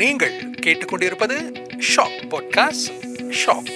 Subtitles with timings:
[0.00, 0.34] நீங்கள்
[0.66, 1.34] கேட்டுக்கொண்டிருப்பது
[1.76, 2.92] shock podcast
[3.40, 3.70] shock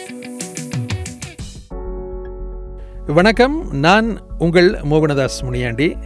[3.06, 5.96] வணக்கம் நான் உங்கள் மோகனதாஸ் முனியாண்டி.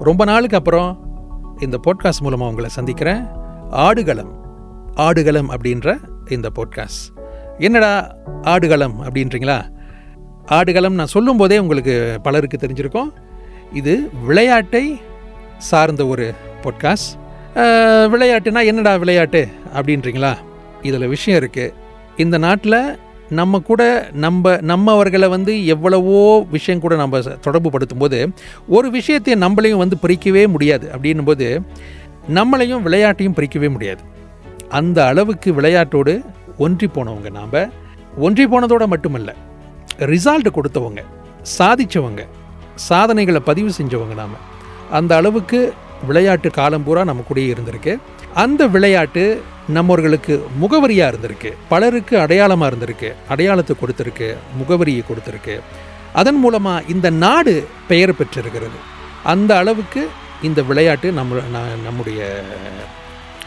[0.00, 0.90] ரொம்ப நாளுக்கு அப்புறம்
[1.60, 3.26] இந்த பாட்காஸ்ட் மூலமாக உங்களை சந்திக்கிறேன்.
[3.70, 4.32] ஆடுகளம்
[4.94, 5.98] ஆடுகளம் அப்படின்ற
[6.30, 7.04] இந்த பாட்காஸ்ட்
[7.58, 9.70] என்னடா ஆடுகளம் அப்படின்றீங்களா?
[10.46, 13.12] ஆடுகளம் நான் சொல்லும்போதே உங்களுக்கு பலருக்கு தெரிஞ்சிருக்கும்.
[13.72, 15.00] இது விளையாட்டை
[15.58, 17.19] சார்ந்த ஒரு பாட்காஸ்ட்
[17.56, 20.34] விளையாட்டுனா என்னடா விளையாட்டு அப்படின்றீங்களா?
[20.82, 21.72] இதில் விஷயம் இருக்குது
[22.16, 22.98] இந்த நாட்டில்
[23.28, 28.32] நம்ம கூட நம்ம நம்மவர்களை வந்து எவ்வளவோ விஷயம் கூட நம்ம தொடர்பு படுத்தும்போது
[28.68, 31.60] ஒரு விஷயத்தை நம்மளையும் வந்து பிரிக்கவே முடியாது அப்படின்னும் போது
[32.34, 34.00] நம்மளையும் விளையாட்டையும் பிரிக்கவே முடியாது.
[34.68, 36.24] அந்த அளவுக்கு விளையாட்டோடு
[36.58, 37.70] ஒன்றி போனவங்க நாம்
[38.16, 39.34] ஒன்றி போனதோடு மட்டுமல்ல
[39.98, 41.04] ரிசால்ட் கொடுத்தவங்க
[41.58, 42.26] சாதித்தவங்க
[42.74, 44.36] சாதனைகளை பதிவு செஞ்சவங்க நாம்
[44.90, 45.72] அந்த அளவுக்கு
[46.06, 47.98] விளையாட்டு காலம் பூரா நம்ம கூடயே இருந்திருக்கு.
[48.34, 49.42] அந்த விளையாட்டு
[49.74, 51.52] நம்மவர்களுக்கு முகவரியாக இருந்திருக்கு.
[51.68, 53.12] பலருக்கு அடையாளமாக இருந்திருக்கு.
[53.28, 55.60] அடையாளத்தை கொடுத்துருக்கு முகவரியை கொடுத்துருக்கு.
[56.12, 58.78] அதன் மூலமாக இந்த நாடு பெயர் பெற்றிருக்கிறது.
[59.24, 60.08] அந்த அளவுக்கு
[60.42, 61.40] இந்த விளையாட்டு நம்ம
[61.84, 62.42] நம்முடைய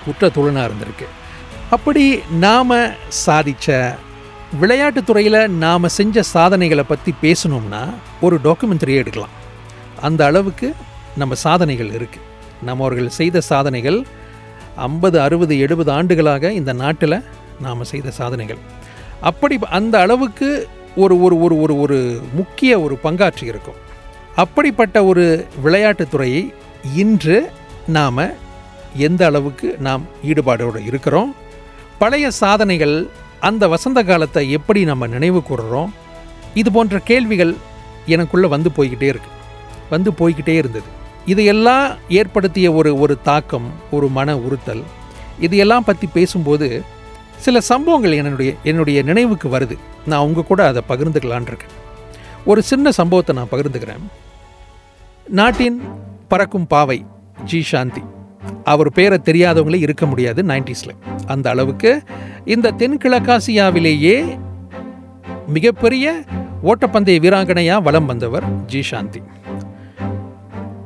[0.05, 0.31] குற்ற
[0.67, 1.07] இருந்திருக்கு.
[1.69, 2.71] அப்படி நாம்
[3.25, 3.95] சாதித்த
[4.61, 9.33] விளையாட்டுத்துறையில் நாம் செஞ்ச சாதனைகளை பற்றி பேசணும்னா ஒரு டாக்குமெண்ட்ரியே எடுக்கலாம்.
[10.01, 10.73] அந்த அளவுக்கு
[11.17, 12.31] நம்ம சாதனைகள் இருக்குது
[12.63, 13.99] நம்ம அவர்கள் செய்த சாதனைகள்
[14.87, 17.23] ஐம்பது அறுபது எழுபது ஆண்டுகளாக இந்த நாட்டில்
[17.61, 18.61] நாம் செய்த சாதனைகள்.
[19.29, 20.49] அப்படி அந்த அளவுக்கு
[20.95, 21.97] ஒரு ஒரு ஒரு ஒரு ஒரு
[22.33, 23.79] முக்கிய ஒரு பங்காற்றி இருக்கும்.
[24.35, 25.23] அப்படிப்பட்ட ஒரு
[25.65, 26.41] விளையாட்டுத்துறையை
[26.95, 27.37] இன்று
[27.97, 28.25] நாம்
[29.07, 31.35] எந்த அளவுக்கு நாம் ஈடுபாடோடு இருக்கிறோம்?
[32.01, 32.95] பழைய சாதனைகள்
[33.39, 35.91] அந்த வசந்த காலத்தை எப்படி நம்ம நினைவு கூறுறோம்?
[36.53, 37.53] இது போன்ற கேள்விகள்
[38.07, 39.31] எனக்குள்ளே வந்து போய்கிட்டே இருக்கு.
[39.89, 40.89] வந்து போய்கிட்டே இருந்தது.
[41.25, 44.83] இதையெல்லாம் ஏற்படுத்திய ஒரு ஒரு தாக்கம் ஒரு மன உறுத்தல்
[45.39, 46.81] இதையெல்லாம் பற்றி பேசும்போது
[47.37, 49.77] சில சம்பவங்கள் என்னுடைய என்னுடைய நினைவுக்கு வருது.
[50.05, 51.73] நான் அவங்க கூட அதை பகிர்ந்துக்கலான் இருக்கேன்.
[52.45, 54.03] ஒரு சின்ன சம்பவத்தை நான் பகிர்ந்துக்கிறேன்.
[55.27, 55.81] நாட்டின்
[56.27, 57.05] பறக்கும் பாவை
[57.43, 58.01] ஜி சாந்தி.
[58.63, 60.97] அவர் பேரை தெரியாதவங்களே இருக்க முடியாது நைன்டிஸில்.
[61.25, 62.03] அந்த அளவுக்கு
[62.45, 64.39] இந்த தென்கிழக்காசியாவிலேயே
[65.47, 66.23] மிகப்பெரிய
[66.63, 69.21] ஓட்டப்பந்தய வீராங்கனையாக வலம் வந்தவர் ஜி சாந்தி.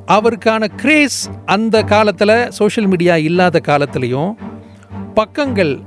[0.08, 4.32] அவருக்கான கிரேஸ் அந்த காலத்தில் சோஷியல் மீடியா இல்லாத காலத்துலேயும்
[5.14, 5.80] பக்கங்கள்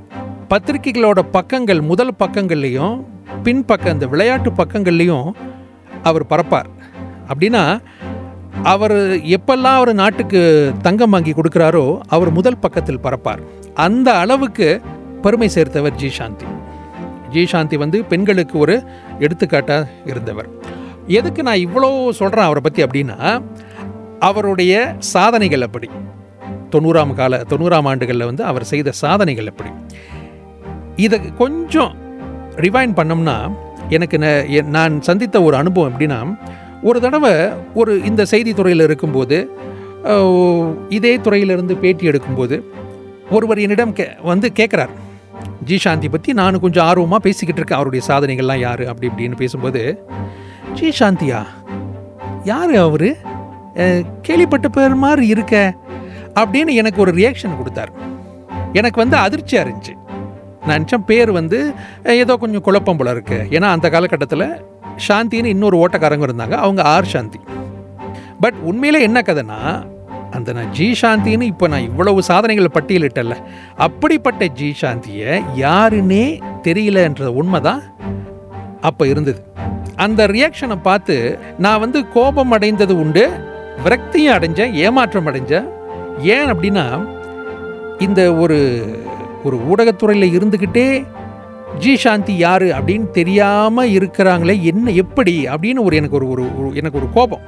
[0.49, 2.95] பத்திரிகைகளோட பக்கங்கள் முதல் பக்கங்கள்லேயும்
[3.43, 5.27] பின்பக்க இந்த விளையாட்டு பக்கங்கள்லேயும்
[6.03, 6.69] அவர் பரப்பார்
[7.29, 7.63] அப்படின்னா
[8.63, 8.95] அவர்
[9.35, 10.41] எப்பெல்லாம் அவர் நாட்டுக்கு
[10.81, 13.41] தங்கம் வாங்கி கொடுக்குறாரோ அவர் முதல் பக்கத்தில் பரப்பார்
[13.73, 14.81] அந்த அளவுக்கு
[15.21, 16.45] பெருமை சேர்த்தவர் ஜி சாந்தி.
[17.31, 18.83] ஜி சாந்தி வந்து பெண்களுக்கு ஒரு
[19.19, 20.49] எடுத்துக்காட்டாக இருந்தவர்.
[21.07, 23.17] எதுக்கு நான் இவ்வளோ சொல்கிறேன் அவரை பற்றி அப்படின்னா
[24.27, 24.73] அவருடைய
[25.13, 25.87] சாதனைகள் அப்படி
[26.73, 29.71] தொண்ணூறாம் கால தொண்ணூறாம் ஆண்டுகளில் வந்து அவர் செய்த சாதனைகள் எப்படி?
[31.05, 31.93] இதை கொஞ்சம்
[32.65, 33.37] ரிவைன் பண்ணோம்னா
[33.95, 34.17] எனக்கு
[34.77, 36.19] நான் சந்தித்த ஒரு அனுபவம் எப்படின்னா
[36.89, 37.33] ஒரு தடவை
[37.79, 39.37] ஒரு இந்த செய்தி துறையில் இருக்கும்போது
[40.97, 42.55] இதே துறையிலிருந்து பேட்டி எடுக்கும்போது
[43.35, 44.93] ஒருவர் என்னிடம் கே வந்து கேட்குறார்
[45.67, 47.79] ஜி சாந்தி பற்றி நான் கொஞ்சம் ஆர்வமாக பேசிக்கிட்டு இருக்கேன்.
[47.79, 48.83] அவருடைய சாதனைகள்லாம் யார்?
[48.91, 49.81] அப்படி இப்படின்னு பேசும்போது
[50.77, 51.41] ஜி சாந்தியா
[52.51, 53.09] யார் அவர்?
[54.27, 55.55] கேள்விப்பட்ட பேர் மாதிரி இருக்க
[56.41, 57.91] அப்படின்னு எனக்கு ஒரு ரியாக்ஷன் கொடுத்தார்.
[58.79, 59.95] எனக்கு வந்து அதிர்ச்சியாக இருந்துச்சு
[60.65, 61.59] நான் நினச்சேன் பேர் வந்து
[62.23, 63.39] ஏதோ கொஞ்சம் குழப்பம் போல இருக்கு.
[63.55, 64.47] ஏன்னா அந்த காலகட்டத்தில்
[65.07, 66.55] சாந்தின்னு இன்னொரு ஓட்டக்காரங்க இருந்தாங்க.
[66.65, 67.39] அவங்க ஆர் சாந்தி.
[68.43, 69.59] பட் உண்மையில் என்ன கதைனா
[70.37, 73.35] அந்த நான் ஜி சாந்தின்னு இப்போ நான் இவ்வளவு சாதனைகள் பட்டியலிட்டல
[73.85, 75.31] அப்படிப்பட்ட ஜி சாந்தியை
[75.63, 76.25] யாருன்னே
[76.67, 77.81] தெரியலன்ற உண்மை தான்
[78.89, 79.41] அப்போ இருந்தது.
[80.05, 81.15] அந்த ரியாக்ஷனை பார்த்து
[81.65, 83.25] நான் வந்து கோபம் அடைந்தது உண்டு.
[83.85, 85.67] விரக்தியும் அடைஞ்சேன் ஏமாற்றம் அடைஞ்சேன்
[86.35, 86.85] ஏன் அப்படின்னா
[88.05, 88.59] இந்த ஒரு
[89.47, 90.87] ஒரு ஊடகத்துறையில் இருந்துக்கிட்டே
[91.83, 96.43] ஜி சாந்தி யார் அப்படின்னு தெரியாமல் இருக்கிறாங்களே என்ன எப்படி அப்படின்னு ஒரு எனக்கு ஒரு ஒரு
[96.79, 97.43] எனக்கு ஒரு கோபம்.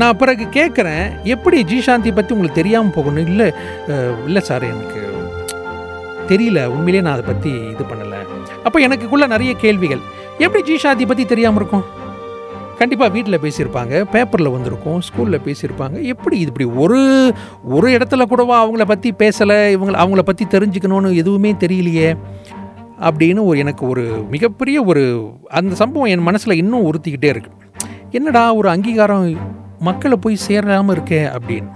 [0.00, 3.46] நான் பிறகு கேட்குறேன் எப்படி ஜி சாந்தி பற்றி உங்களுக்கு தெரியாமல் போகணும் இல்லை
[4.28, 5.00] இல்லை சார் எனக்கு
[6.30, 8.18] தெரியல உண்மையிலே நான் அதை பற்றி இது பண்ணலை.
[8.66, 10.02] அப்போ எனக்குள்ள நிறைய கேள்விகள்.
[10.44, 11.86] எப்படி ஜி சாந்தி பற்றி தெரியாமல் இருக்கும்?
[12.78, 15.96] கண்டிப்பாக வீட்டில் பேசியிருப்பாங்க பேப்பரில் வந்திருக்கும் ஸ்கூலில் பேசியிருப்பாங்க.
[16.12, 17.00] எப்படி இது இப்படி ஒரு
[17.64, 22.10] ஒரு இடத்துல கூடவா அவங்கள பற்றி பேசலை இவங்க அவங்கள பற்றி தெரிஞ்சுக்கணும்னு எதுவுமே தெரியலையே
[23.08, 25.02] அப்படின்னு ஒரு எனக்கு ஒரு மிகப்பெரிய ஒரு
[25.48, 27.52] அந்த சம்பவம் என் மனசில் இன்னும் உறுத்திக்கிட்டே இருக்கு.
[28.10, 29.26] என்னடா ஒரு அங்கீகாரம்
[29.78, 31.70] மக்களை போய் சேராமல் இருக்கே அப்படின்னு.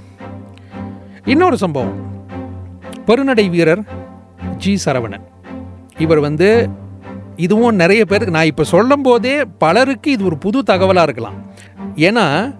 [1.25, 1.99] இன்னொரு சம்பவம்.
[3.06, 3.82] பெருநடை வீரர்
[4.56, 5.26] ஜி சரவணன்.
[5.99, 6.49] இவர் வந்து
[7.37, 11.34] இதுவும் நிறைய பேருக்கு நான் இப்போ சொல்லும் போதே பலருக்கு இது ஒரு புது தகவலாக இருக்கலாம்.
[11.96, 12.55] ஏன்னா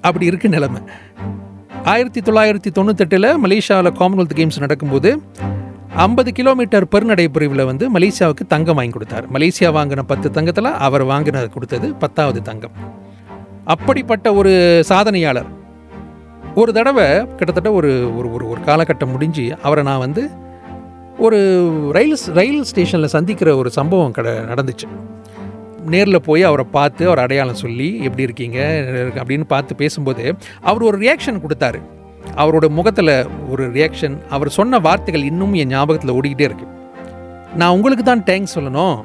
[0.00, 0.82] அப்படி இருக்கு நிலைமை.
[1.84, 5.22] ஆயிரத்தி தொள்ளாயிரத்தி தொண்ணூத்தெட்டில் மலேசியாவில் காமன்வெல்த் கேம்ஸ் நடக்கும்போது
[5.94, 9.30] ஐம்பது கிலோமீட்டர் பெருநடை பிரிவில் வந்து மலேசியாவுக்கு தங்கம் வாங்கி கொடுத்தார்.
[9.30, 12.70] மலேசியா வாங்கின பத்து தங்கத்தில் அவர் வாங்கின கொடுத்தது பத்தாவது தங்கம்.
[13.64, 15.56] அப்படிப்பட்ட ஒரு சாதனையாளர்.
[16.54, 20.30] ஒரு தடவை கிட்டத்தட்ட ஒரு ஒரு ஒரு ஒரு காலகட்டம் முடிஞ்சு அவரை நான் வந்து
[21.26, 21.38] ஒரு
[21.92, 24.86] ரயில் ரயில் ஸ்டேஷனில் சந்திக்கிற ஒரு சம்பவம் கட நடந்துச்சு.
[25.92, 28.58] நேரில் போய் அவரை பார்த்து அவர் அடையாளம் சொல்லி எப்படி இருக்கீங்க?
[29.20, 30.24] அப்படின்னு பார்த்து பேசும்போது
[30.60, 31.80] அவர் ஒரு ரியாக்ஷன் கொடுத்தாரு.
[32.36, 33.12] அவரோட முகத்தில்
[33.48, 36.66] ஒரு ரியாக்ஷன் அவர் சொன்ன வார்த்தைகள் இன்னும் என் ஞாபகத்தில் ஓடிக்கிட்டே இருக்கு.
[37.56, 38.98] நான் உங்களுக்கு தான் தேங்க்ஸ் சொல்லணும்.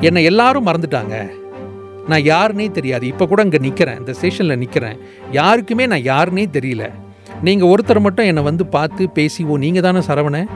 [0.00, 1.16] என்னை எல்லாரும் மறந்துட்டாங்க.
[2.08, 3.06] நான் யாருன்னே தெரியாது.
[3.06, 4.96] இப்போ கூட இங்கே நிற்கிறேன் இந்த ஸ்டேஷனில் நிற்கிறேன்
[5.40, 6.86] யாருக்குமே நான் யாருன்னே தெரியல.
[7.42, 10.50] நீங்கள் ஒருத்தர் மட்டும் என்னை வந்து பார்த்து பேசி ஓ நீங்கள் தானே சரவணன்?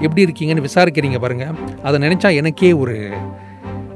[0.00, 3.10] எப்படி இருக்கீங்கன்னு விசாரிக்கிறீங்க பாருங்கள் அதை நினச்சா எனக்கே ஒரு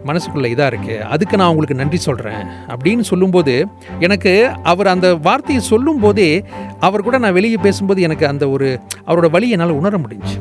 [0.06, 3.66] மனசுக்குள்ளே இதாக இருக்குது அதுக்கு நான் உங்களுக்கு நன்றி சொல்கிறேன் அப்படின்னு சொல்லும்போது
[4.00, 6.44] எனக்கு அவர் அந்த வார்த்தையை சொல்லும்போதே
[6.80, 10.36] அவர் கூட நான் வெளியே பேசும்போது எனக்கு அந்த ஒரு அவரோட வழி என்னால் உணர முடிஞ்சு.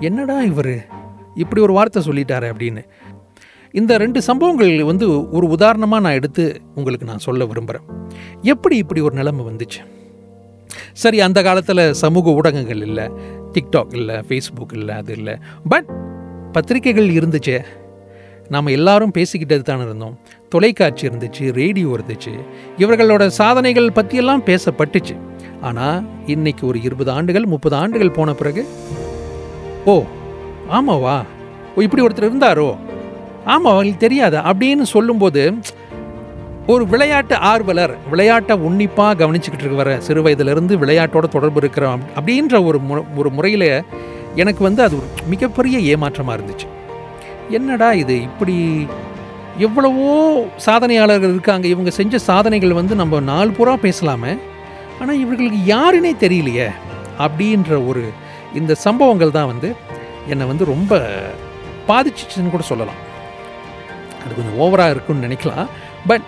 [0.00, 0.86] என்னடா இவர்?
[1.34, 2.82] இப்படி ஒரு வார்த்தை சொல்லிட்டாரு அப்படின்னு.
[3.72, 7.88] இந்த ரெண்டு சம்பவங்கள் வந்து ஒரு உதாரணமாக நான் எடுத்து உங்களுக்கு நான் சொல்ல விரும்புகிறேன்
[8.42, 9.80] எப்படி இப்படி ஒரு நிலைமை வந்துச்சு?
[10.92, 13.10] சரி அந்த காலத்தில் சமூக ஊடகங்கள் இல்லை.
[13.56, 15.36] டிக்டாக் இல்லை ஃபேஸ்புக் இல்லை அது இல்லை.
[15.68, 15.86] பட்
[16.52, 17.64] பத்திரிக்கைகள் இருந்துச்சே.
[18.48, 20.18] நாம் எல்லாரும் பேசிக்கிட்டது தானே இருந்தோம்.
[20.48, 22.44] தொலைக்காட்சி இருந்துச்சு ரேடியோ இருந்துச்சு.
[22.78, 25.16] இவர்களோட சாதனைகள் பற்றியெல்லாம் பேசப்பட்டுச்சு.
[25.60, 28.66] ஆனால் இன்னைக்கு ஒரு இருபது ஆண்டுகள் முப்பது ஆண்டுகள் போன பிறகு
[29.84, 30.04] ஓ
[30.72, 31.22] ஆமாவா?
[31.76, 32.76] ஓ இப்படி ஒருத்தர் இருந்தாரோ?
[33.44, 34.52] ஆமாம் அவங்களுக்கு தெரியாதா?
[34.52, 35.52] அப்படின்னு சொல்லும்போது
[36.72, 42.96] ஒரு விளையாட்டு ஆர்வலர் விளையாட்டை உன்னிப்பாக கவனிச்சுக்கிட்டு இருக்கிற சிறு வயதிலிருந்து விளையாட்டோட தொடர்பு இருக்கிறோம் அப்படின்ற ஒரு மு
[43.20, 43.68] ஒரு முறையில்
[44.42, 46.66] எனக்கு வந்து அது ஒரு மிகப்பெரிய ஏமாற்றமாக இருந்துச்சு.
[47.58, 48.56] என்னடா இது இப்படி
[49.66, 50.10] எவ்வளவோ
[50.66, 54.32] சாதனையாளர்கள் இருக்காங்க இவங்க செஞ்ச சாதனைகள் வந்து நம்ம நாலு பூரா பேசலாமே
[55.00, 56.68] ஆனால் இவர்களுக்கு யாருன்னே தெரியலையே
[57.26, 58.04] அப்படின்ற ஒரு
[58.60, 59.70] இந்த சம்பவங்கள் தான் வந்து
[60.32, 61.00] என்னை வந்து ரொம்ப
[61.90, 63.02] பாதிச்சிச்சுன்னு கூட சொல்லலாம்.
[64.22, 65.68] அது கொஞ்சம் ஓவராக இருக்குன்னு நினைக்கலாம்.
[66.10, 66.26] பட்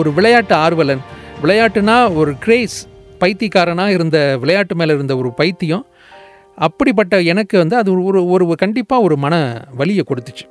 [0.00, 1.02] ஒரு விளையாட்டு ஆர்வலன்.
[1.42, 2.78] விளையாட்டுனா ஒரு கிரேஸ்
[3.22, 5.84] பைத்தியக்காரனாக இருந்த விளையாட்டு மேலே இருந்த ஒரு பைத்தியம்.
[6.66, 9.34] அப்படிப்பட்ட எனக்கு வந்து அது ஒரு ஒரு கண்டிப்பாக ஒரு மன
[9.78, 10.44] வலியை கொடுத்துச்சு.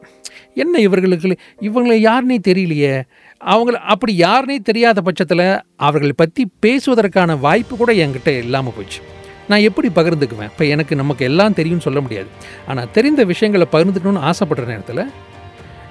[0.64, 1.38] என்ன இவர்களுக்கு
[1.68, 2.94] இவங்களை யாருனே தெரியலையே.
[3.42, 5.48] அவங்கள அப்படி யாருனே தெரியாத பட்சத்தில்
[5.88, 9.00] அவர்களை பற்றி பேசுவதற்கான வாய்ப்பு கூட என்கிட்ட இல்லாமல் போச்சு.
[9.50, 10.52] நான் எப்படி பகிர்ந்துக்குவேன்?
[10.54, 12.30] இப்போ எனக்கு நமக்கு எல்லாம் தெரியும்னு சொல்ல முடியாது.
[12.70, 15.04] ஆனால் தெரிந்த விஷயங்களை பகிர்ந்துக்கணும்னு ஆசைப்படுற நேரத்தில்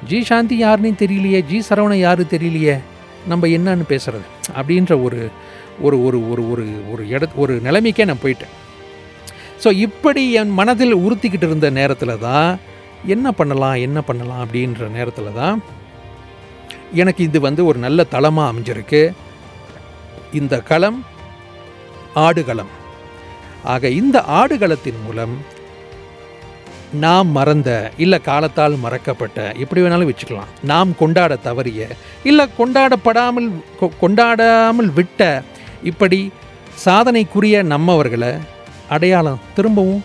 [0.09, 1.41] ஜி சாந்தி யாருன்னு தெரியலையே?
[1.51, 2.77] ஜி சரவணன் யாரு தெரியலையே?
[3.31, 4.27] நம்ம என்னன்னு பேசுகிறது
[4.59, 5.21] அப்படின்ற ஒரு
[5.87, 8.53] ஒரு ஒரு ஒரு ஒரு ஒரு இட ஒரு நிலைமைக்கே நான் போயிட்டேன்.
[9.63, 12.49] ஸோ இப்படி என் மனதில் உறுத்திக்கிட்டு இருந்த நேரத்தில் தான்
[13.15, 15.57] என்ன பண்ணலாம் என்ன பண்ணலாம் அப்படின்ற நேரத்தில் தான்
[17.03, 19.03] எனக்கு இது வந்து ஒரு நல்ல தளமாக அமைஞ்சிருக்கு.
[20.41, 20.99] இந்த களம்
[22.27, 22.73] ஆடுகளம்.
[23.73, 25.35] ஆக இந்த ஆடுகளத்தின் மூலம்
[27.01, 30.51] நாம் மறந்த இல்லை காலத்தால் மறக்கப்பட்ட எப்படி வேணாலும் வச்சுக்கலாம்.
[30.63, 31.89] நாம் கொண்டாட தவறிய
[32.23, 33.51] இல்லை கொண்டாடப்படாமல்
[34.01, 35.43] கொண்டாடாமல் விட்ட
[35.83, 36.31] இப்படி
[36.85, 38.39] சாதனைக்குரிய நம்மவர்களை
[38.89, 40.05] அடையாளம் திரும்பவும்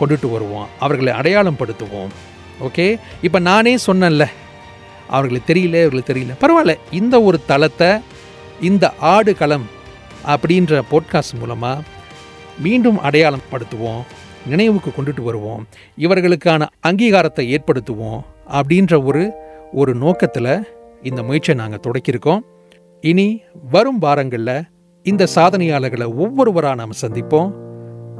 [0.00, 0.68] கொண்டுட்டு வருவோம்.
[0.78, 2.12] அவர்களை அடையாளம் படுத்துவோம்
[2.60, 2.98] ஓகே?
[3.22, 4.26] இப்போ நானே சொன்னேன்ல
[5.08, 6.34] அவர்களுக்கு தெரியல இவர்களுக்கு தெரியல.
[6.42, 7.90] பரவாயில்ல இந்த ஒரு தளத்தை
[8.60, 9.66] இந்த ஆடு களம்
[10.26, 11.82] அப்படின்ற போட்காஸ்ட் மூலமாக
[12.58, 14.02] மீண்டும் அடையாளம் படுத்துவோம்
[14.48, 15.66] நினைவுக்கு கொண்டுட்டு வருவோம்.
[15.98, 18.20] இவர்களுக்கான அங்கீகாரத்தை ஏற்படுத்துவோம்
[18.52, 19.32] அப்படின்ற ஒரு
[19.72, 20.52] ஒரு நோக்கத்தில்
[21.02, 22.42] இந்த முயற்சியை நாங்கள் தொடக்கியிருக்கோம்.
[23.00, 24.56] இனி வரும் வாரங்களில்
[25.02, 27.50] இந்த சாதனையாளர்களை ஒவ்வொருவராக நாம் சந்திப்போம்.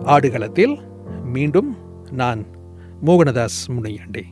[0.05, 0.75] ஆடுகளத்தில்
[1.25, 1.71] மீண்டும்
[2.11, 2.47] நான்
[3.07, 4.23] மோகனதாஸ் முனையாண்டே.